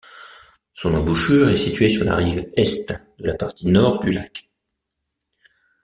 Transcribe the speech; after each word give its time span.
Son 0.73 0.95
embouchure 0.95 1.49
est 1.49 1.55
situé 1.55 1.87
sur 1.87 2.03
la 2.05 2.15
rive 2.15 2.49
est 2.55 2.89
de 3.19 3.27
la 3.27 3.35
partie 3.35 3.67
nord 3.67 3.99
du 3.99 4.11
lac. 4.11 4.49